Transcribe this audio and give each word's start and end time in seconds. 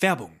Werbung 0.00 0.40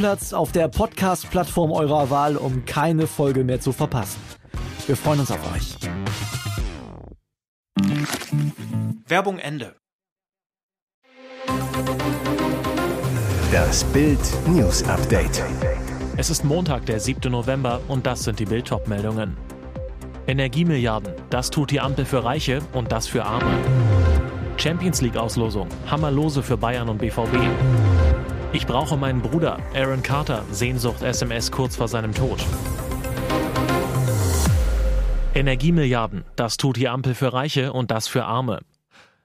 Stammplatz 0.01 0.33
auf 0.33 0.51
der 0.51 0.67
Podcast-Plattform 0.67 1.71
eurer 1.71 2.09
Wahl, 2.09 2.35
um 2.35 2.65
keine 2.65 3.05
Folge 3.05 3.43
mehr 3.43 3.59
zu 3.61 3.71
verpassen. 3.71 4.19
Wir 4.87 4.97
freuen 4.97 5.19
uns 5.19 5.29
auf 5.29 5.39
euch. 5.53 5.75
Werbung 9.05 9.37
Ende. 9.37 9.75
Das 13.51 13.83
Bild 13.83 14.19
News 14.47 14.83
Update. 14.89 15.43
Es 16.17 16.31
ist 16.31 16.43
Montag, 16.45 16.87
der 16.87 16.99
7. 16.99 17.31
November 17.31 17.79
und 17.87 18.07
das 18.07 18.23
sind 18.23 18.39
die 18.39 18.45
Bild 18.45 18.71
meldungen 18.87 19.37
Energiemilliarden, 20.25 21.13
das 21.29 21.51
tut 21.51 21.69
die 21.69 21.79
Ampel 21.79 22.05
für 22.05 22.23
Reiche 22.23 22.61
und 22.73 22.91
das 22.91 23.05
für 23.05 23.23
Arme. 23.23 23.51
Champions 24.57 25.01
League 25.01 25.17
Auslosung, 25.17 25.67
Hammerlose 25.85 26.41
für 26.41 26.57
Bayern 26.57 26.89
und 26.89 26.97
BVB. 26.97 27.37
Ich 28.53 28.67
brauche 28.67 28.97
meinen 28.97 29.21
Bruder, 29.21 29.59
Aaron 29.73 30.03
Carter, 30.03 30.43
Sehnsucht 30.51 31.03
SMS 31.03 31.51
kurz 31.51 31.77
vor 31.77 31.87
seinem 31.87 32.13
Tod. 32.13 32.43
Energiemilliarden, 35.33 36.25
das 36.35 36.57
tut 36.57 36.75
die 36.75 36.89
Ampel 36.89 37.15
für 37.15 37.31
Reiche 37.31 37.71
und 37.71 37.91
das 37.91 38.09
für 38.09 38.25
Arme. 38.25 38.59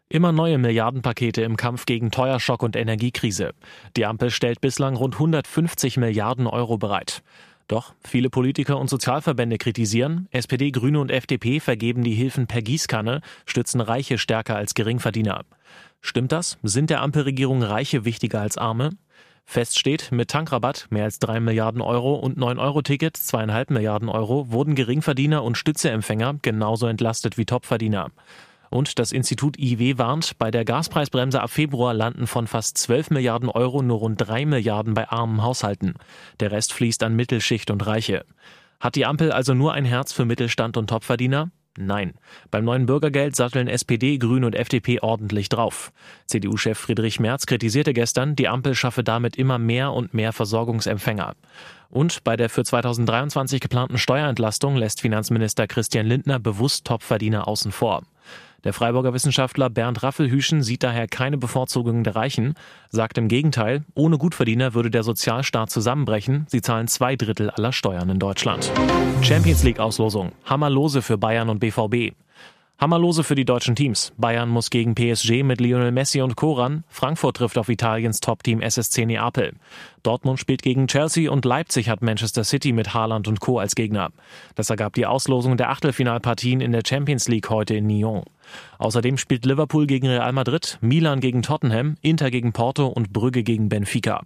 Immer 0.09 0.31
neue 0.31 0.59
Milliardenpakete 0.59 1.43
im 1.43 1.57
Kampf 1.57 1.87
gegen 1.87 2.13
Teuerschock 2.13 2.63
und 2.63 2.77
Energiekrise. 2.77 3.51
Die 3.97 4.07
Ampel 4.07 4.31
stellt 4.31 4.61
bislang 4.61 4.95
rund 4.95 5.15
150 5.15 5.97
Milliarden 5.97 6.47
Euro 6.47 6.79
bereit. 6.79 7.25
Doch 7.67 7.95
viele 8.05 8.31
Politiker 8.31 8.79
und 8.79 8.89
Sozialverbände 8.89 9.59
kritisieren, 9.59 10.29
SPD, 10.31 10.71
Grüne 10.71 11.01
und 11.01 11.11
FDP 11.11 11.59
vergeben 11.59 12.05
die 12.05 12.15
Hilfen 12.15 12.47
per 12.47 12.63
Gießkanne, 12.63 13.23
stützen 13.45 13.81
Reiche 13.81 14.19
stärker 14.19 14.55
als 14.55 14.75
Geringverdiener. 14.75 15.43
Stimmt 16.01 16.31
das? 16.31 16.59
Sind 16.63 16.91
der 16.91 17.03
Ampelregierung 17.03 17.65
Reiche 17.65 18.05
wichtiger 18.05 18.41
als 18.41 18.57
Arme? 18.57 18.91
Fest 19.49 19.79
steht, 19.79 20.11
mit 20.11 20.29
Tankrabatt 20.29 20.87
mehr 20.91 21.05
als 21.05 21.21
drei 21.21 21.39
Milliarden 21.39 21.81
Euro 21.81 22.15
und 22.15 22.37
9-Euro-Ticket 22.37 23.17
zweieinhalb 23.17 23.71
Milliarden 23.71 24.09
Euro 24.09 24.51
wurden 24.51 24.75
Geringverdiener 24.75 25.43
und 25.43 25.57
Stützeempfänger 25.57 26.35
genauso 26.43 26.89
entlastet 26.89 27.39
wie 27.39 27.47
Topverdiener. 27.47 28.11
Und 28.71 28.99
das 28.99 29.13
Institut 29.13 29.57
IW 29.59 29.99
warnt, 29.99 30.37
bei 30.39 30.51
der 30.51 30.65
Gaspreisbremse 30.65 31.41
ab 31.41 31.51
Februar 31.51 31.95
landen 31.95 32.27
von 32.27 32.49
fast 32.49 32.77
12 32.79 33.11
Milliarden 33.11 33.49
Euro 33.49 33.83
nur 33.83 33.99
rund 33.99 34.21
3 34.21 34.47
Milliarden 34.47 34.95
bei 34.95 35.09
armen 35.09 35.43
Haushalten. 35.43 35.95
Der 36.41 36.51
Rest 36.51 36.73
fließt 36.73 37.05
an 37.05 37.15
Mittelschicht 37.15 37.71
und 37.71 37.87
Reiche. 37.87 38.27
Hat 38.81 38.97
die 38.97 39.07
Ampel 39.07 39.33
also 39.33 39.55
nur 39.55 39.73
ein 39.73 39.85
Herz 39.85 40.13
für 40.13 40.25
Mittelstand 40.25 40.77
und 40.77 40.91
Topverdiener? 40.91 41.51
Nein. 41.79 42.15
Beim 42.51 42.65
neuen 42.65 42.87
Bürgergeld 42.87 43.37
satteln 43.37 43.69
SPD, 43.69 44.19
Grüne 44.19 44.47
und 44.47 44.55
FDP 44.55 45.01
ordentlich 45.01 45.49
drauf. 45.49 45.93
CDU-Chef 46.27 46.79
Friedrich 46.79 47.21
Merz 47.21 47.47
kritisierte 47.47 47.93
gestern, 47.93 48.35
die 48.35 48.49
Ampel 48.49 48.75
schaffe 48.75 49.05
damit 49.05 49.37
immer 49.37 49.59
mehr 49.59 49.93
und 49.93 50.15
mehr 50.15 50.33
Versorgungsempfänger. 50.33 51.35
Und 51.89 52.25
bei 52.25 52.37
der 52.37 52.49
für 52.49 52.65
2023 52.65 53.61
geplanten 53.61 53.99
Steuerentlastung 53.99 54.77
lässt 54.77 55.01
Finanzminister 55.01 55.67
Christian 55.67 56.07
Lindner 56.07 56.39
bewusst 56.39 56.87
Topverdiener 56.87 57.47
außen 57.47 57.73
vor. 57.73 58.03
Der 58.67 58.73
Freiburger 58.73 59.15
Wissenschaftler 59.15 59.71
Bernd 59.71 60.03
Raffelhüschen 60.03 60.61
sieht 60.61 60.83
daher 60.83 61.07
keine 61.07 61.39
Bevorzugung 61.39 62.03
der 62.03 62.17
Reichen, 62.17 62.55
sagt 62.91 63.17
im 63.17 63.29
Gegenteil, 63.29 63.85
ohne 63.95 64.19
Gutverdiener 64.19 64.75
würde 64.75 64.91
der 64.91 65.05
Sozialstaat 65.05 65.71
zusammenbrechen. 65.71 66.47
Sie 66.49 66.63
zahlen 66.63 66.89
zwei 66.89 67.15
Drittel 67.15 67.51
aller 67.51 67.71
Steuern 67.71 68.11
in 68.11 68.19
Deutschland. 68.19 68.73
Champions 69.23 69.63
League 69.63 69.79
Auslosung. 69.79 70.33
Hammerlose 70.47 71.01
für 71.01 71.17
Bayern 71.17 71.49
und 71.49 71.61
BVB. 71.61 72.17
Hammerlose 72.79 73.23
für 73.23 73.37
die 73.37 73.45
deutschen 73.45 73.77
Teams. 73.77 74.13
Bayern 74.19 74.49
muss 74.49 74.69
gegen 74.69 74.97
PSG 74.97 75.45
mit 75.45 75.61
Lionel 75.61 75.93
Messi 75.93 76.21
und 76.21 76.35
Koran. 76.35 76.83
Frankfurt 76.89 77.37
trifft 77.37 77.59
auf 77.59 77.69
Italiens 77.69 78.19
Top-Team 78.19 78.61
SSC 78.61 79.07
Neapel. 79.07 79.53
Dortmund 80.03 80.41
spielt 80.41 80.63
gegen 80.63 80.89
Chelsea 80.89 81.31
und 81.31 81.45
Leipzig 81.45 81.89
hat 81.89 82.03
Manchester 82.03 82.43
City 82.43 82.73
mit 82.73 82.93
Haaland 82.93 83.29
und 83.29 83.39
Co. 83.41 83.61
als 83.61 83.77
Gegner. 83.77 84.11
Das 84.57 84.71
ergab 84.71 84.93
die 84.95 85.07
Auslosung 85.07 85.57
der 85.57 85.71
Achtelfinalpartien 85.71 86.61
in 86.61 86.73
der 86.73 86.83
Champions 86.85 87.29
League 87.29 87.49
heute 87.49 87.77
in 87.77 87.87
Nyon. 87.87 88.25
Außerdem 88.79 89.19
spielt 89.19 89.45
Liverpool 89.45 89.87
gegen 89.87 90.07
Real 90.07 90.33
Madrid, 90.33 90.79
Milan 90.81 91.21
gegen 91.21 91.43
Tottenham, 91.43 91.97
Inter 92.03 92.31
gegen 92.31 92.53
Porto 92.53 92.87
und 92.87 93.13
Brügge 93.13 93.43
gegen 93.43 93.69
Benfica. 93.69 94.23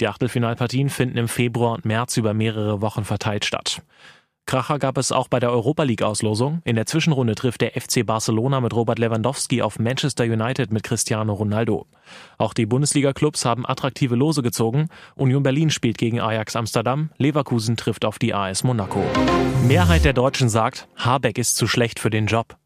Die 0.00 0.08
Achtelfinalpartien 0.08 0.88
finden 0.88 1.18
im 1.18 1.28
Februar 1.28 1.74
und 1.74 1.84
März 1.84 2.16
über 2.16 2.34
mehrere 2.34 2.80
Wochen 2.80 3.04
verteilt 3.04 3.44
statt. 3.44 3.82
Kracher 4.48 4.78
gab 4.78 4.96
es 4.96 5.12
auch 5.12 5.28
bei 5.28 5.40
der 5.40 5.50
Europa 5.50 5.82
League 5.82 6.02
Auslosung. 6.02 6.62
In 6.64 6.74
der 6.74 6.86
Zwischenrunde 6.86 7.34
trifft 7.34 7.60
der 7.60 7.78
FC 7.78 8.06
Barcelona 8.06 8.62
mit 8.62 8.74
Robert 8.74 8.98
Lewandowski 8.98 9.60
auf 9.60 9.78
Manchester 9.78 10.24
United 10.24 10.72
mit 10.72 10.84
Cristiano 10.84 11.34
Ronaldo. 11.34 11.84
Auch 12.38 12.54
die 12.54 12.64
Bundesliga-Clubs 12.64 13.44
haben 13.44 13.66
attraktive 13.68 14.14
Lose 14.14 14.40
gezogen. 14.40 14.88
Union 15.16 15.42
Berlin 15.42 15.68
spielt 15.68 15.98
gegen 15.98 16.18
Ajax 16.18 16.56
Amsterdam, 16.56 17.10
Leverkusen 17.18 17.76
trifft 17.76 18.06
auf 18.06 18.18
die 18.18 18.32
AS 18.32 18.64
Monaco. 18.64 19.04
Mehrheit 19.66 20.06
der 20.06 20.14
Deutschen 20.14 20.48
sagt, 20.48 20.88
Habeck 20.96 21.36
ist 21.36 21.56
zu 21.56 21.66
schlecht 21.66 22.00
für 22.00 22.08
den 22.08 22.24
Job. 22.24 22.56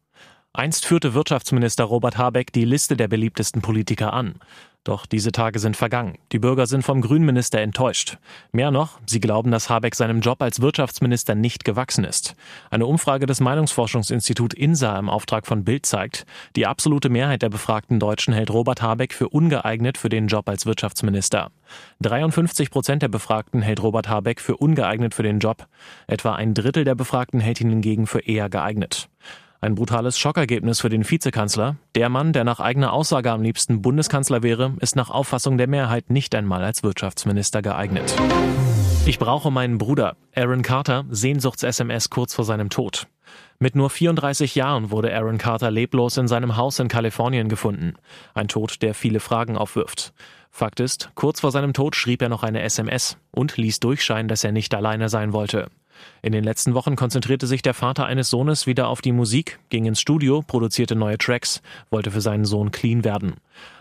Einst 0.55 0.85
führte 0.85 1.15
Wirtschaftsminister 1.15 1.83
Robert 1.83 2.19
Habeck 2.19 2.53
die 2.53 2.63
Liste 2.63 2.95
der 2.95 3.07
beliebtesten 3.07 3.63
Politiker 3.63 4.13
an. 4.13 4.35
Doch 4.83 5.07
diese 5.07 5.31
Tage 5.31 5.57
sind 5.57 5.75
vergangen. 5.75 6.19
Die 6.31 6.37
Bürger 6.37 6.67
sind 6.67 6.83
vom 6.83 7.01
Grünminister 7.01 7.59
enttäuscht. 7.59 8.19
Mehr 8.51 8.69
noch, 8.69 8.99
sie 9.07 9.19
glauben, 9.19 9.49
dass 9.49 9.71
Habeck 9.71 9.95
seinem 9.95 10.21
Job 10.21 10.43
als 10.43 10.61
Wirtschaftsminister 10.61 11.33
nicht 11.33 11.65
gewachsen 11.65 12.03
ist. 12.03 12.35
Eine 12.69 12.85
Umfrage 12.85 13.25
des 13.25 13.39
Meinungsforschungsinstituts 13.39 14.53
INSA 14.53 14.99
im 14.99 15.09
Auftrag 15.09 15.47
von 15.47 15.63
Bild 15.63 15.87
zeigt, 15.87 16.27
die 16.55 16.67
absolute 16.67 17.09
Mehrheit 17.09 17.41
der 17.41 17.49
befragten 17.49 17.99
Deutschen 17.99 18.35
hält 18.35 18.51
Robert 18.51 18.83
Habeck 18.83 19.13
für 19.15 19.29
ungeeignet 19.29 19.97
für 19.97 20.09
den 20.09 20.27
Job 20.27 20.47
als 20.47 20.67
Wirtschaftsminister. 20.67 21.49
53 22.01 22.69
Prozent 22.69 23.01
der 23.01 23.07
Befragten 23.07 23.63
hält 23.63 23.81
Robert 23.81 24.07
Habeck 24.07 24.39
für 24.39 24.57
ungeeignet 24.57 25.15
für 25.15 25.23
den 25.23 25.39
Job. 25.39 25.65
Etwa 26.05 26.35
ein 26.35 26.53
Drittel 26.53 26.83
der 26.83 26.93
Befragten 26.93 27.39
hält 27.39 27.59
ihn 27.59 27.71
hingegen 27.71 28.05
für 28.05 28.19
eher 28.19 28.49
geeignet. 28.49 29.09
Ein 29.63 29.75
brutales 29.75 30.19
Schockergebnis 30.19 30.81
für 30.81 30.89
den 30.89 31.09
Vizekanzler. 31.09 31.77
Der 31.95 32.09
Mann, 32.09 32.33
der 32.33 32.43
nach 32.43 32.59
eigener 32.59 32.91
Aussage 32.91 33.31
am 33.31 33.41
liebsten 33.41 33.81
Bundeskanzler 33.81 34.43
wäre, 34.43 34.73
ist 34.81 34.97
nach 34.97 35.09
Auffassung 35.09 35.57
der 35.57 35.69
Mehrheit 35.69 36.09
nicht 36.09 36.35
einmal 36.35 36.65
als 36.65 36.83
Wirtschaftsminister 36.83 37.61
geeignet. 37.61 38.13
Ich 39.05 39.19
brauche 39.19 39.51
meinen 39.51 39.77
Bruder. 39.77 40.17
Aaron 40.35 40.63
Carter, 40.63 41.05
Sehnsuchts-SMS 41.09 42.09
kurz 42.09 42.33
vor 42.33 42.43
seinem 42.43 42.69
Tod. 42.69 43.07
Mit 43.57 43.73
nur 43.77 43.89
34 43.89 44.53
Jahren 44.53 44.91
wurde 44.91 45.15
Aaron 45.15 45.37
Carter 45.37 45.71
leblos 45.71 46.17
in 46.17 46.27
seinem 46.27 46.57
Haus 46.57 46.79
in 46.79 46.89
Kalifornien 46.89 47.47
gefunden. 47.47 47.93
Ein 48.33 48.49
Tod, 48.49 48.81
der 48.81 48.93
viele 48.93 49.21
Fragen 49.21 49.55
aufwirft. 49.55 50.11
Fakt 50.51 50.81
ist, 50.81 51.11
kurz 51.15 51.39
vor 51.39 51.51
seinem 51.51 51.71
Tod 51.71 51.95
schrieb 51.95 52.21
er 52.21 52.27
noch 52.27 52.43
eine 52.43 52.63
SMS 52.63 53.17
und 53.31 53.55
ließ 53.55 53.79
durchscheinen, 53.79 54.27
dass 54.27 54.43
er 54.43 54.51
nicht 54.51 54.75
alleine 54.75 55.07
sein 55.07 55.31
wollte. 55.31 55.69
In 56.21 56.31
den 56.31 56.43
letzten 56.43 56.73
Wochen 56.73 56.95
konzentrierte 56.95 57.47
sich 57.47 57.61
der 57.61 57.73
Vater 57.73 58.05
eines 58.05 58.29
Sohnes 58.29 58.67
wieder 58.67 58.87
auf 58.87 59.01
die 59.01 59.11
Musik, 59.11 59.59
ging 59.69 59.85
ins 59.85 59.99
Studio, 59.99 60.41
produzierte 60.41 60.95
neue 60.95 61.17
Tracks, 61.17 61.61
wollte 61.89 62.11
für 62.11 62.21
seinen 62.21 62.45
Sohn 62.45 62.71
clean 62.71 63.03
werden. 63.03 63.35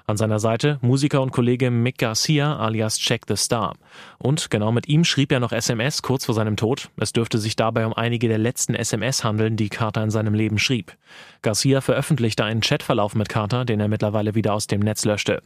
An 0.06 0.16
seiner 0.16 0.38
Seite 0.38 0.78
Musiker 0.82 1.22
und 1.22 1.30
Kollege 1.30 1.70
Mick 1.70 1.98
Garcia 1.98 2.56
alias 2.56 2.98
Check 2.98 3.22
the 3.28 3.36
Star. 3.36 3.74
Und 4.18 4.50
genau 4.50 4.72
mit 4.72 4.88
ihm 4.88 5.04
schrieb 5.04 5.32
er 5.32 5.40
noch 5.40 5.52
SMS 5.52 6.02
kurz 6.02 6.26
vor 6.26 6.34
seinem 6.34 6.56
Tod. 6.56 6.90
Es 6.96 7.12
dürfte 7.12 7.38
sich 7.38 7.56
dabei 7.56 7.86
um 7.86 7.94
einige 7.94 8.28
der 8.28 8.38
letzten 8.38 8.74
SMS 8.74 9.24
handeln, 9.24 9.56
die 9.56 9.68
Carter 9.68 10.02
in 10.02 10.10
seinem 10.10 10.34
Leben 10.34 10.58
schrieb. 10.58 10.96
Garcia 11.42 11.80
veröffentlichte 11.80 12.44
einen 12.44 12.60
Chatverlauf 12.60 13.14
mit 13.14 13.28
Carter, 13.28 13.64
den 13.64 13.80
er 13.80 13.88
mittlerweile 13.88 14.34
wieder 14.34 14.54
aus 14.54 14.66
dem 14.66 14.80
Netz 14.80 15.04
löschte. 15.04 15.42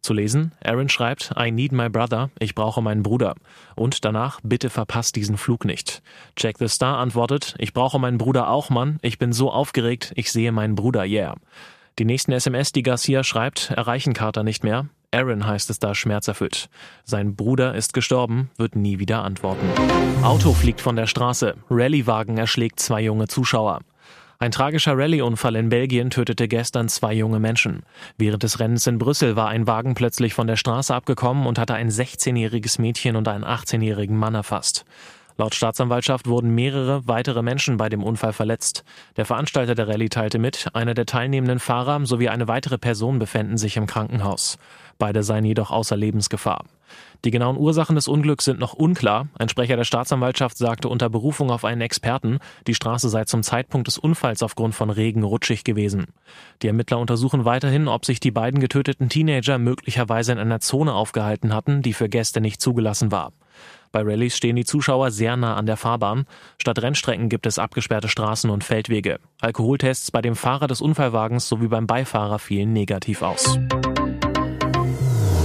Zu 0.00 0.14
lesen, 0.14 0.52
Aaron 0.64 0.88
schreibt, 0.88 1.32
I 1.38 1.50
need 1.50 1.72
my 1.72 1.88
brother, 1.88 2.30
ich 2.38 2.54
brauche 2.54 2.82
meinen 2.82 3.02
Bruder. 3.02 3.34
Und 3.76 4.04
danach, 4.04 4.40
bitte 4.42 4.70
verpasst 4.70 5.16
diesen 5.16 5.36
Flug 5.36 5.64
nicht. 5.64 6.02
Check 6.36 6.58
the 6.58 6.68
Star 6.68 6.98
antwortet, 6.98 7.54
ich 7.58 7.72
brauche 7.72 7.98
meinen 7.98 8.18
Bruder 8.18 8.48
auch, 8.48 8.70
Mann, 8.70 8.98
ich 9.02 9.18
bin 9.18 9.32
so 9.32 9.50
aufgeregt, 9.50 10.12
ich 10.16 10.32
sehe 10.32 10.52
meinen 10.52 10.74
Bruder, 10.74 11.04
yeah. 11.04 11.34
Die 11.98 12.04
nächsten 12.04 12.32
SMS, 12.32 12.72
die 12.72 12.82
Garcia 12.82 13.24
schreibt, 13.24 13.70
erreichen 13.70 14.14
Carter 14.14 14.42
nicht 14.42 14.64
mehr. 14.64 14.88
Aaron 15.12 15.46
heißt 15.46 15.70
es 15.70 15.80
da 15.80 15.94
schmerzerfüllt. 15.94 16.68
Sein 17.04 17.34
Bruder 17.34 17.74
ist 17.74 17.94
gestorben, 17.94 18.50
wird 18.56 18.76
nie 18.76 18.98
wieder 18.98 19.24
antworten. 19.24 19.66
Auto 20.22 20.52
fliegt 20.52 20.80
von 20.80 20.96
der 20.96 21.06
Straße. 21.06 21.56
Rallyewagen 21.68 22.38
erschlägt 22.38 22.78
zwei 22.80 23.02
junge 23.02 23.26
Zuschauer. 23.26 23.80
Ein 24.38 24.52
tragischer 24.52 24.96
Rallye-Unfall 24.96 25.56
in 25.56 25.68
Belgien 25.68 26.08
tötete 26.08 26.48
gestern 26.48 26.88
zwei 26.88 27.12
junge 27.12 27.40
Menschen. 27.40 27.82
Während 28.16 28.42
des 28.42 28.58
Rennens 28.58 28.86
in 28.86 28.96
Brüssel 28.96 29.36
war 29.36 29.48
ein 29.48 29.66
Wagen 29.66 29.94
plötzlich 29.94 30.32
von 30.32 30.46
der 30.46 30.56
Straße 30.56 30.94
abgekommen 30.94 31.46
und 31.46 31.58
hatte 31.58 31.74
ein 31.74 31.90
16-jähriges 31.90 32.80
Mädchen 32.80 33.16
und 33.16 33.28
einen 33.28 33.44
18-jährigen 33.44 34.16
Mann 34.16 34.34
erfasst. 34.34 34.86
Laut 35.40 35.54
Staatsanwaltschaft 35.54 36.26
wurden 36.26 36.54
mehrere 36.54 37.08
weitere 37.08 37.40
Menschen 37.40 37.78
bei 37.78 37.88
dem 37.88 38.02
Unfall 38.02 38.34
verletzt. 38.34 38.84
Der 39.16 39.24
Veranstalter 39.24 39.74
der 39.74 39.88
Rallye 39.88 40.10
teilte 40.10 40.38
mit, 40.38 40.68
einer 40.74 40.92
der 40.92 41.06
teilnehmenden 41.06 41.60
Fahrer 41.60 42.04
sowie 42.04 42.28
eine 42.28 42.46
weitere 42.46 42.76
Person 42.76 43.18
befänden 43.18 43.56
sich 43.56 43.78
im 43.78 43.86
Krankenhaus. 43.86 44.58
Beide 44.98 45.22
seien 45.22 45.46
jedoch 45.46 45.70
außer 45.70 45.96
Lebensgefahr. 45.96 46.66
Die 47.24 47.30
genauen 47.30 47.56
Ursachen 47.56 47.94
des 47.94 48.06
Unglücks 48.06 48.44
sind 48.44 48.60
noch 48.60 48.74
unklar. 48.74 49.28
Ein 49.38 49.48
Sprecher 49.48 49.76
der 49.76 49.84
Staatsanwaltschaft 49.84 50.58
sagte 50.58 50.90
unter 50.90 51.08
Berufung 51.08 51.50
auf 51.50 51.64
einen 51.64 51.80
Experten, 51.80 52.38
die 52.66 52.74
Straße 52.74 53.08
sei 53.08 53.24
zum 53.24 53.42
Zeitpunkt 53.42 53.86
des 53.86 53.96
Unfalls 53.96 54.42
aufgrund 54.42 54.74
von 54.74 54.90
Regen 54.90 55.22
rutschig 55.22 55.64
gewesen. 55.64 56.08
Die 56.60 56.66
Ermittler 56.66 56.98
untersuchen 56.98 57.46
weiterhin, 57.46 57.88
ob 57.88 58.04
sich 58.04 58.20
die 58.20 58.30
beiden 58.30 58.60
getöteten 58.60 59.08
Teenager 59.08 59.56
möglicherweise 59.56 60.32
in 60.32 60.38
einer 60.38 60.60
Zone 60.60 60.92
aufgehalten 60.92 61.54
hatten, 61.54 61.80
die 61.80 61.94
für 61.94 62.10
Gäste 62.10 62.42
nicht 62.42 62.60
zugelassen 62.60 63.10
war. 63.10 63.32
Bei 63.92 64.02
Rallyes 64.02 64.36
stehen 64.36 64.56
die 64.56 64.64
Zuschauer 64.64 65.10
sehr 65.10 65.36
nah 65.36 65.56
an 65.56 65.66
der 65.66 65.76
Fahrbahn. 65.76 66.26
Statt 66.58 66.80
Rennstrecken 66.80 67.28
gibt 67.28 67.46
es 67.46 67.58
abgesperrte 67.58 68.08
Straßen 68.08 68.48
und 68.48 68.62
Feldwege. 68.62 69.18
Alkoholtests 69.40 70.10
bei 70.10 70.22
dem 70.22 70.36
Fahrer 70.36 70.68
des 70.68 70.80
Unfallwagens 70.80 71.48
sowie 71.48 71.68
beim 71.68 71.86
Beifahrer 71.86 72.38
fielen 72.38 72.72
negativ 72.72 73.22
aus. 73.22 73.58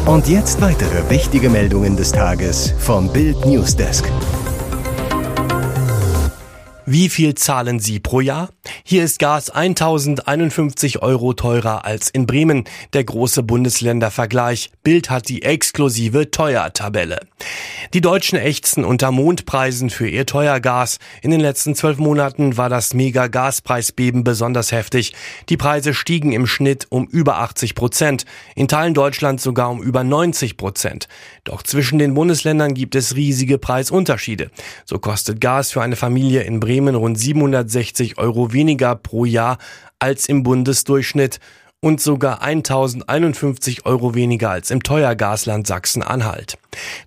Und 0.05 0.27
jetzt 0.27 0.61
weitere 0.61 1.09
wichtige 1.09 1.49
Meldungen 1.49 1.97
des 1.97 2.11
Tages 2.11 2.75
vom 2.77 3.11
Bild 3.11 3.43
Newsdesk. 3.45 4.05
Wie 6.87 7.09
viel 7.09 7.33
zahlen 7.33 7.79
Sie 7.79 7.99
pro 7.99 8.19
Jahr? 8.19 8.49
Hier 8.83 9.03
ist 9.03 9.17
Gas 9.17 9.49
1051 9.49 11.01
Euro 11.01 11.33
teurer 11.33 11.83
als 11.83 12.11
in 12.11 12.27
Bremen. 12.27 12.65
Der 12.93 13.03
große 13.03 13.41
Bundesländervergleich. 13.41 14.69
Bild 14.83 15.09
hat 15.09 15.27
die 15.27 15.41
exklusive 15.41 16.29
Teuertabelle. 16.29 17.21
Die 17.95 18.01
Deutschen 18.01 18.37
ächzen 18.37 18.85
unter 18.85 19.09
Mondpreisen 19.09 19.89
für 19.89 20.07
ihr 20.07 20.27
Teuergas. 20.27 20.99
In 21.23 21.31
den 21.31 21.39
letzten 21.39 21.73
zwölf 21.73 21.97
Monaten 21.97 22.55
war 22.55 22.69
das 22.69 22.93
Mega-Gaspreisbeben 22.93 24.23
besonders 24.23 24.71
heftig. 24.71 25.15
Die 25.49 25.57
Preise 25.57 25.95
stiegen 25.95 26.33
im 26.33 26.45
Schnitt 26.45 26.85
um 26.89 27.07
über 27.07 27.39
80 27.39 27.73
Prozent. 27.73 28.25
In 28.55 28.67
Teilen 28.67 28.93
Deutschlands 28.93 29.41
sogar 29.41 29.71
um 29.71 29.81
über 29.81 30.03
90 30.03 30.55
Prozent. 30.55 31.07
Doch 31.45 31.63
zwischen 31.63 31.97
den 31.97 32.13
Bundesländern 32.13 32.75
gibt 32.75 32.93
es 32.93 33.15
riesige 33.15 33.57
Preisunterschiede. 33.57 34.51
So 34.85 34.99
kostet 34.99 35.41
Gas 35.41 35.71
für 35.71 35.81
eine 35.81 35.95
Familie 35.95 36.43
in 36.43 36.59
Bremen 36.59 36.74
Bremen 36.75 36.95
rund 36.95 37.17
760 37.17 38.17
Euro 38.17 38.51
weniger 38.51 38.95
pro 38.95 39.23
Jahr 39.23 39.59
als 39.97 40.27
im 40.27 40.43
Bundesdurchschnitt 40.43 41.39
und 41.79 42.01
sogar 42.01 42.41
1051 42.41 43.85
Euro 43.85 44.13
weniger 44.13 44.49
als 44.49 44.71
im 44.71 44.83
Teuergasland 44.83 45.67
Sachsen-Anhalt. 45.67 46.57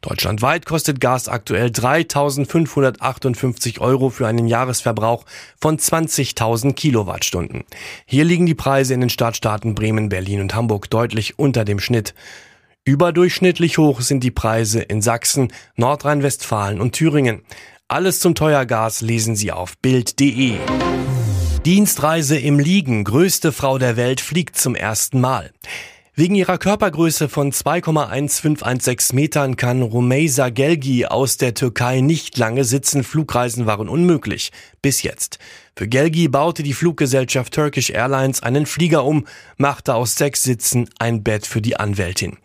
Deutschlandweit 0.00 0.64
kostet 0.64 1.02
Gas 1.02 1.28
aktuell 1.28 1.70
3558 1.70 3.82
Euro 3.82 4.08
für 4.08 4.26
einen 4.26 4.46
Jahresverbrauch 4.46 5.26
von 5.60 5.76
20.000 5.76 6.72
Kilowattstunden. 6.72 7.64
Hier 8.06 8.24
liegen 8.24 8.46
die 8.46 8.54
Preise 8.54 8.94
in 8.94 9.00
den 9.00 9.10
Stadtstaaten 9.10 9.74
Bremen, 9.74 10.08
Berlin 10.08 10.40
und 10.40 10.54
Hamburg 10.54 10.88
deutlich 10.88 11.38
unter 11.38 11.66
dem 11.66 11.78
Schnitt. 11.78 12.14
Überdurchschnittlich 12.86 13.76
hoch 13.76 14.00
sind 14.00 14.24
die 14.24 14.30
Preise 14.30 14.80
in 14.80 15.02
Sachsen, 15.02 15.52
Nordrhein-Westfalen 15.76 16.80
und 16.80 16.92
Thüringen. 16.92 17.42
Alles 17.90 18.20
zum 18.20 18.34
Teuergas 18.34 19.00
lesen 19.00 19.34
Sie 19.34 19.50
auf 19.50 19.78
Bild.de. 19.78 20.58
Dienstreise 21.64 22.36
im 22.38 22.58
Liegen. 22.58 23.02
Größte 23.02 23.50
Frau 23.50 23.78
der 23.78 23.96
Welt 23.96 24.20
fliegt 24.20 24.58
zum 24.58 24.74
ersten 24.74 25.22
Mal. 25.22 25.52
Wegen 26.14 26.34
ihrer 26.34 26.58
Körpergröße 26.58 27.30
von 27.30 27.50
2,1516 27.50 29.14
Metern 29.14 29.56
kann 29.56 29.80
Rumeysa 29.80 30.50
Gelgi 30.50 31.06
aus 31.06 31.38
der 31.38 31.54
Türkei 31.54 32.02
nicht 32.02 32.36
lange 32.36 32.64
sitzen. 32.64 33.04
Flugreisen 33.04 33.64
waren 33.64 33.88
unmöglich. 33.88 34.52
Bis 34.82 35.02
jetzt. 35.02 35.38
Für 35.74 35.88
Gelgi 35.88 36.28
baute 36.28 36.62
die 36.62 36.74
Fluggesellschaft 36.74 37.54
Turkish 37.54 37.88
Airlines 37.88 38.42
einen 38.42 38.66
Flieger 38.66 39.06
um, 39.06 39.26
machte 39.56 39.94
aus 39.94 40.14
sechs 40.16 40.42
Sitzen 40.42 40.90
ein 40.98 41.22
Bett 41.22 41.46
für 41.46 41.62
die 41.62 41.78
Anwältin. 41.78 42.36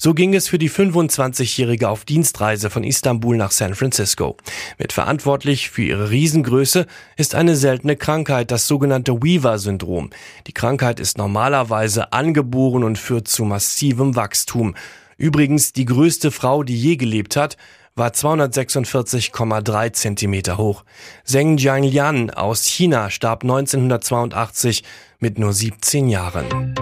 So 0.00 0.14
ging 0.14 0.32
es 0.32 0.46
für 0.46 0.58
die 0.58 0.70
25-Jährige 0.70 1.88
auf 1.88 2.04
Dienstreise 2.04 2.70
von 2.70 2.84
Istanbul 2.84 3.36
nach 3.36 3.50
San 3.50 3.74
Francisco. 3.74 4.36
Mitverantwortlich 4.78 5.70
für 5.70 5.82
ihre 5.82 6.10
Riesengröße 6.10 6.86
ist 7.16 7.34
eine 7.34 7.56
seltene 7.56 7.96
Krankheit, 7.96 8.52
das 8.52 8.68
sogenannte 8.68 9.20
Weaver-Syndrom. 9.20 10.10
Die 10.46 10.52
Krankheit 10.52 11.00
ist 11.00 11.18
normalerweise 11.18 12.12
angeboren 12.12 12.84
und 12.84 12.96
führt 12.96 13.26
zu 13.26 13.44
massivem 13.44 14.14
Wachstum. 14.14 14.76
Übrigens 15.16 15.72
die 15.72 15.86
größte 15.86 16.30
Frau, 16.30 16.62
die 16.62 16.80
je 16.80 16.94
gelebt 16.94 17.34
hat, 17.34 17.56
war 17.96 18.10
246,3 18.10 19.92
Zentimeter 19.94 20.58
hoch. 20.58 20.84
Zheng 21.24 21.56
Jianlian 21.56 22.30
aus 22.30 22.66
China 22.66 23.10
starb 23.10 23.42
1982 23.42 24.84
mit 25.18 25.40
nur 25.40 25.52
17 25.52 26.08
Jahren. 26.08 26.76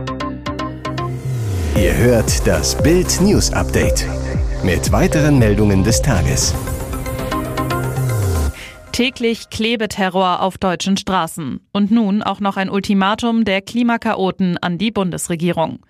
Ihr 1.77 1.95
hört 1.95 2.47
das 2.47 2.75
Bild 2.83 3.21
News 3.21 3.53
Update 3.53 4.07
mit 4.65 4.93
weiteren 4.93 5.39
Meldungen 5.39 5.85
des 5.85 6.01
Tages. 6.01 6.55
Täglich 8.93 9.51
Klebeterror 9.51 10.41
auf 10.41 10.57
deutschen 10.57 10.97
Straßen. 10.97 11.61
Und 11.75 11.91
nun 11.91 12.23
auch 12.23 12.41
noch 12.41 12.57
ein 12.57 12.71
Ultimatum 12.71 13.45
der 13.45 13.61
Klimakaoten 13.61 14.57
an 14.57 14.79
die 14.79 14.91
Bundesregierung. 14.91 15.81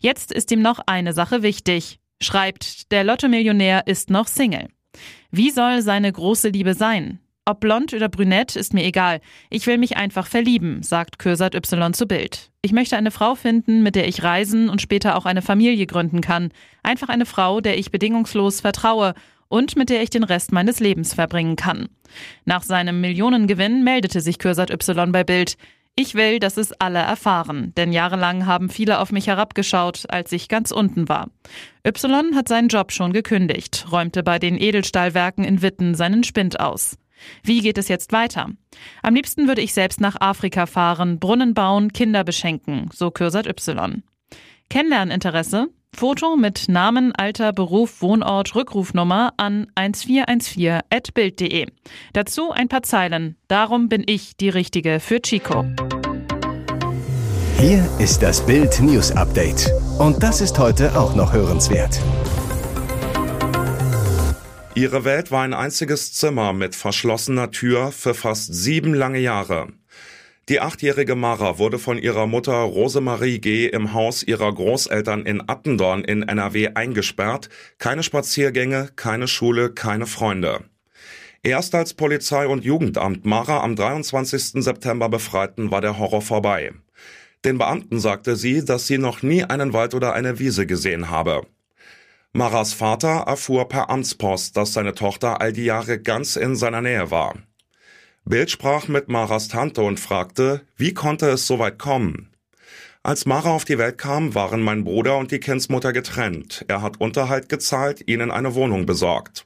Jetzt 0.00 0.32
ist 0.32 0.50
ihm 0.50 0.62
noch 0.62 0.80
eine 0.86 1.12
Sache 1.12 1.42
wichtig. 1.42 2.00
Schreibt, 2.20 2.90
der 2.90 3.04
Lotto-Millionär 3.04 3.86
ist 3.86 4.10
noch 4.10 4.26
Single. 4.26 4.66
Wie 5.30 5.52
soll 5.52 5.82
seine 5.82 6.10
große 6.10 6.48
Liebe 6.48 6.74
sein? 6.74 7.20
Ob 7.48 7.60
blond 7.60 7.94
oder 7.94 8.08
brünett, 8.08 8.56
ist 8.56 8.74
mir 8.74 8.84
egal. 8.84 9.20
Ich 9.50 9.68
will 9.68 9.78
mich 9.78 9.96
einfach 9.96 10.26
verlieben, 10.26 10.82
sagt 10.82 11.20
Kürsat 11.20 11.54
Y 11.54 11.94
zu 11.94 12.06
Bild. 12.06 12.50
Ich 12.60 12.72
möchte 12.72 12.96
eine 12.96 13.12
Frau 13.12 13.36
finden, 13.36 13.84
mit 13.84 13.94
der 13.94 14.08
ich 14.08 14.24
reisen 14.24 14.68
und 14.68 14.82
später 14.82 15.16
auch 15.16 15.26
eine 15.26 15.42
Familie 15.42 15.86
gründen 15.86 16.22
kann. 16.22 16.50
Einfach 16.82 17.08
eine 17.08 17.24
Frau, 17.24 17.60
der 17.60 17.78
ich 17.78 17.92
bedingungslos 17.92 18.60
vertraue 18.60 19.14
und 19.46 19.76
mit 19.76 19.90
der 19.90 20.02
ich 20.02 20.10
den 20.10 20.24
Rest 20.24 20.50
meines 20.50 20.80
Lebens 20.80 21.14
verbringen 21.14 21.54
kann. 21.54 21.88
Nach 22.44 22.64
seinem 22.64 23.00
Millionengewinn 23.00 23.84
meldete 23.84 24.20
sich 24.20 24.40
Kürsat 24.40 24.72
Y 24.72 25.12
bei 25.12 25.22
Bild. 25.22 25.56
Ich 25.94 26.16
will, 26.16 26.40
dass 26.40 26.56
es 26.56 26.72
alle 26.72 26.98
erfahren, 26.98 27.72
denn 27.76 27.92
jahrelang 27.92 28.46
haben 28.46 28.70
viele 28.70 28.98
auf 28.98 29.12
mich 29.12 29.28
herabgeschaut, 29.28 30.06
als 30.08 30.32
ich 30.32 30.48
ganz 30.48 30.72
unten 30.72 31.08
war. 31.08 31.30
Y 31.86 32.34
hat 32.34 32.48
seinen 32.48 32.68
Job 32.68 32.90
schon 32.90 33.12
gekündigt, 33.12 33.86
räumte 33.92 34.24
bei 34.24 34.40
den 34.40 34.60
Edelstahlwerken 34.60 35.44
in 35.44 35.62
Witten 35.62 35.94
seinen 35.94 36.24
Spind 36.24 36.58
aus. 36.58 36.98
Wie 37.42 37.60
geht 37.60 37.78
es 37.78 37.88
jetzt 37.88 38.12
weiter? 38.12 38.50
Am 39.02 39.14
liebsten 39.14 39.48
würde 39.48 39.62
ich 39.62 39.72
selbst 39.72 40.00
nach 40.00 40.20
Afrika 40.20 40.66
fahren, 40.66 41.18
Brunnen 41.18 41.54
bauen, 41.54 41.92
Kinder 41.92 42.24
beschenken, 42.24 42.88
so 42.92 43.10
Kürsat 43.10 43.46
Y. 43.46 44.02
Kennenlerninteresse? 44.68 45.68
Foto 45.96 46.36
mit 46.36 46.68
Namen, 46.68 47.12
Alter, 47.14 47.54
Beruf, 47.54 48.02
Wohnort, 48.02 48.54
Rückrufnummer 48.54 49.32
an 49.38 49.68
1414.bild.de. 49.76 51.66
Dazu 52.12 52.50
ein 52.50 52.68
paar 52.68 52.82
Zeilen. 52.82 53.36
Darum 53.48 53.88
bin 53.88 54.04
ich 54.06 54.36
die 54.36 54.50
Richtige 54.50 55.00
für 55.00 55.22
Chico. 55.22 55.64
Hier 57.58 57.88
ist 57.98 58.22
das 58.22 58.44
Bild 58.44 58.78
News 58.80 59.10
Update. 59.12 59.72
Und 59.98 60.22
das 60.22 60.42
ist 60.42 60.58
heute 60.58 60.98
auch 60.98 61.14
noch 61.14 61.32
hörenswert. 61.32 61.98
Ihre 64.76 65.06
Welt 65.06 65.30
war 65.30 65.42
ein 65.42 65.54
einziges 65.54 66.12
Zimmer 66.12 66.52
mit 66.52 66.74
verschlossener 66.74 67.50
Tür 67.50 67.92
für 67.92 68.12
fast 68.12 68.52
sieben 68.52 68.92
lange 68.92 69.18
Jahre. 69.18 69.68
Die 70.50 70.60
achtjährige 70.60 71.14
Mara 71.14 71.56
wurde 71.56 71.78
von 71.78 71.96
ihrer 71.96 72.26
Mutter 72.26 72.52
Rosemarie 72.52 73.38
G. 73.38 73.68
im 73.68 73.94
Haus 73.94 74.22
ihrer 74.22 74.54
Großeltern 74.54 75.24
in 75.24 75.42
Attendorn 75.48 76.04
in 76.04 76.24
NRW 76.24 76.72
eingesperrt. 76.74 77.48
Keine 77.78 78.02
Spaziergänge, 78.02 78.90
keine 78.96 79.28
Schule, 79.28 79.72
keine 79.72 80.04
Freunde. 80.04 80.64
Erst 81.42 81.74
als 81.74 81.94
Polizei 81.94 82.46
und 82.46 82.62
Jugendamt 82.62 83.24
Mara 83.24 83.62
am 83.62 83.76
23. 83.76 84.62
September 84.62 85.08
befreiten, 85.08 85.70
war 85.70 85.80
der 85.80 85.98
Horror 85.98 86.20
vorbei. 86.20 86.72
Den 87.46 87.56
Beamten 87.56 87.98
sagte 87.98 88.36
sie, 88.36 88.62
dass 88.62 88.86
sie 88.86 88.98
noch 88.98 89.22
nie 89.22 89.42
einen 89.42 89.72
Wald 89.72 89.94
oder 89.94 90.12
eine 90.12 90.38
Wiese 90.38 90.66
gesehen 90.66 91.08
habe. 91.08 91.46
Maras 92.32 92.72
Vater 92.72 93.24
erfuhr 93.26 93.68
per 93.68 93.90
Amtspost, 93.90 94.56
dass 94.56 94.72
seine 94.72 94.94
Tochter 94.94 95.40
all 95.40 95.52
die 95.52 95.64
Jahre 95.64 95.98
ganz 95.98 96.36
in 96.36 96.54
seiner 96.56 96.82
Nähe 96.82 97.10
war. 97.10 97.34
Bild 98.24 98.50
sprach 98.50 98.88
mit 98.88 99.08
Maras 99.08 99.48
Tante 99.48 99.82
und 99.82 100.00
fragte, 100.00 100.62
wie 100.76 100.92
konnte 100.92 101.28
es 101.28 101.46
so 101.46 101.58
weit 101.58 101.78
kommen? 101.78 102.30
Als 103.02 103.24
Mara 103.24 103.50
auf 103.50 103.64
die 103.64 103.78
Welt 103.78 103.98
kam, 103.98 104.34
waren 104.34 104.60
mein 104.60 104.82
Bruder 104.82 105.16
und 105.16 105.30
die 105.30 105.38
Kindsmutter 105.38 105.92
getrennt. 105.92 106.64
Er 106.66 106.82
hat 106.82 107.00
Unterhalt 107.00 107.48
gezahlt, 107.48 108.02
ihnen 108.08 108.32
eine 108.32 108.56
Wohnung 108.56 108.84
besorgt. 108.84 109.44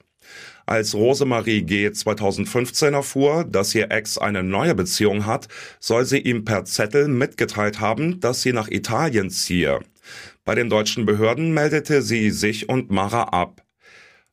Als 0.64 0.94
Rosemarie 0.94 1.62
G. 1.62 1.92
2015 1.92 2.94
erfuhr, 2.94 3.44
dass 3.44 3.74
ihr 3.74 3.90
Ex 3.90 4.16
eine 4.16 4.42
neue 4.42 4.74
Beziehung 4.74 5.26
hat, 5.26 5.48
soll 5.78 6.06
sie 6.06 6.20
ihm 6.20 6.46
per 6.46 6.64
Zettel 6.64 7.08
mitgeteilt 7.08 7.80
haben, 7.80 8.20
dass 8.20 8.40
sie 8.40 8.54
nach 8.54 8.68
Italien 8.68 9.28
ziehe. 9.28 9.80
Bei 10.44 10.54
den 10.54 10.68
deutschen 10.68 11.06
Behörden 11.06 11.52
meldete 11.52 12.02
sie 12.02 12.30
sich 12.30 12.68
und 12.68 12.90
Mara 12.90 13.24
ab. 13.24 13.62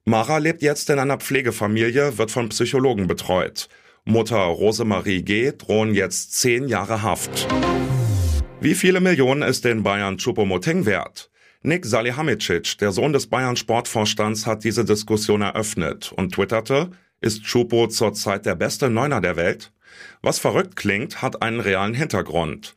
Mara 0.06 0.38
lebt 0.38 0.62
jetzt 0.62 0.90
in 0.90 1.00
einer 1.00 1.18
Pflegefamilie, 1.18 2.18
wird 2.18 2.32
von 2.32 2.50
Psychologen 2.50 3.08
betreut. 3.08 3.68
Mutter 4.06 4.38
Rosemarie 4.38 5.22
G. 5.22 5.52
drohen 5.52 5.94
jetzt 5.94 6.34
zehn 6.34 6.70
Jahre 6.70 7.02
Haft. 7.02 7.48
Wie 8.62 8.74
viele 8.74 9.02
Millionen 9.02 9.42
ist 9.42 9.66
den 9.66 9.84
Bayern 9.84 10.18
Choupo-Moting 10.18 10.86
wert? 10.86 11.30
Nick 11.62 11.86
Salihamidzic, 11.86 12.78
der 12.78 12.94
Sohn 12.94 13.12
des 13.12 13.28
Bayern 13.28 13.58
Sportvorstands, 13.58 14.46
hat 14.46 14.64
diese 14.64 14.86
Diskussion 14.86 15.42
eröffnet 15.42 16.14
und 16.14 16.34
twitterte, 16.34 16.92
ist 17.20 17.44
Choupo 17.44 17.88
zurzeit 17.88 18.46
der 18.46 18.56
beste 18.56 18.90
Neuner 18.90 19.20
der 19.20 19.36
Welt? 19.36 19.74
Was 20.22 20.40
verrückt 20.40 20.76
klingt, 20.76 21.22
hat 21.22 21.42
einen 21.42 21.60
realen 21.60 21.94
Hintergrund. 21.94 22.76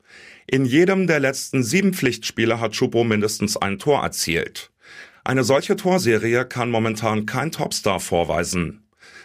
In 0.52 0.64
jedem 0.64 1.06
der 1.06 1.20
letzten 1.20 1.62
sieben 1.62 1.94
Pflichtspiele 1.94 2.58
hat 2.58 2.76
Choupo 2.76 3.04
mindestens 3.04 3.56
ein 3.56 3.78
Tor 3.78 4.02
erzielt. 4.02 4.72
Eine 5.22 5.44
solche 5.44 5.76
Torserie 5.76 6.44
kann 6.44 6.72
momentan 6.72 7.24
kein 7.24 7.52
Topstar 7.52 8.00
vorweisen. 8.00 8.82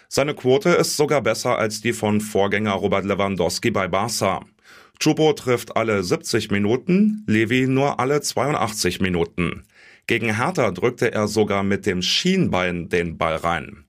Seine 0.08 0.36
Quote 0.36 0.70
ist 0.70 0.96
sogar 0.96 1.22
besser 1.24 1.58
als 1.58 1.82
die 1.82 1.94
von 1.94 2.22
Vorgänger 2.22 2.74
Robert 2.74 3.06
Lewandowski 3.06 3.72
bei 3.72 3.88
Barca. 3.88 4.46
Chupo 5.00 5.34
trifft 5.34 5.76
alle 5.76 6.04
70 6.04 6.52
Minuten, 6.52 7.24
Levi 7.26 7.66
nur 7.66 8.00
alle 8.00 8.22
82 8.22 9.02
Minuten. 9.02 9.64
Gegen 10.06 10.36
Hertha 10.36 10.70
drückte 10.70 11.12
er 11.12 11.28
sogar 11.28 11.64
mit 11.64 11.88
dem 11.88 12.04
Schienbein 12.04 12.90
den 12.90 13.18
Ball 13.18 13.38
rein. 13.38 13.86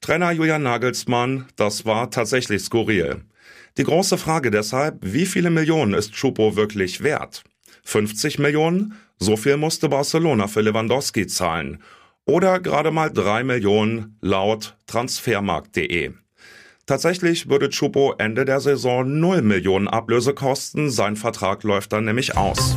Trainer 0.00 0.30
Julian 0.30 0.62
Nagelsmann, 0.62 1.46
das 1.56 1.86
war 1.86 2.12
tatsächlich 2.12 2.62
skurril. 2.62 3.24
Die 3.76 3.84
große 3.84 4.18
Frage 4.18 4.50
deshalb, 4.50 4.98
wie 5.02 5.26
viele 5.26 5.50
Millionen 5.50 5.94
ist 5.94 6.12
Chupo 6.12 6.56
wirklich 6.56 7.02
wert? 7.02 7.44
50 7.84 8.38
Millionen? 8.38 8.94
So 9.18 9.36
viel 9.36 9.56
musste 9.56 9.88
Barcelona 9.88 10.46
für 10.46 10.60
Lewandowski 10.60 11.26
zahlen 11.26 11.82
oder 12.24 12.60
gerade 12.60 12.90
mal 12.90 13.10
drei 13.10 13.42
Millionen 13.42 14.18
laut 14.20 14.76
transfermarkt.de. 14.86 16.12
Tatsächlich 16.86 17.48
würde 17.48 17.68
Chupo 17.70 18.14
Ende 18.18 18.44
der 18.44 18.60
Saison 18.60 19.20
0 19.20 19.42
Millionen 19.42 19.88
Ablöse 19.88 20.34
kosten, 20.34 20.90
sein 20.90 21.16
Vertrag 21.16 21.62
läuft 21.62 21.92
dann 21.92 22.04
nämlich 22.04 22.36
aus. 22.36 22.76